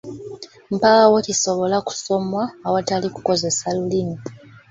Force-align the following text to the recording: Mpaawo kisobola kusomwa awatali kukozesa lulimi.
Mpaawo 0.75 1.17
kisobola 1.27 1.77
kusomwa 1.87 2.43
awatali 2.67 3.07
kukozesa 3.15 3.67
lulimi. 3.75 4.15